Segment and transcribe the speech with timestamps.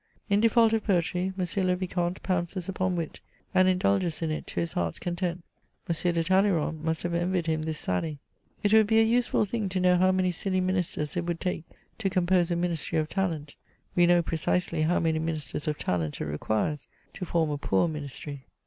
[0.31, 1.45] In default of poetry, M.
[1.63, 3.19] le Vicomte pounces upon wit,
[3.53, 5.43] and indulges in it to his heart's content.
[5.87, 6.13] M.
[6.15, 9.79] de Talleyrand must have envied him this sally:*' It would be a useful thing to
[9.79, 11.65] know how many silly Ministers it would take
[11.99, 13.53] to compose a Ministry of talent;
[13.95, 18.47] we know precisely how many Ministers of talent it requires to form a poor Ministry."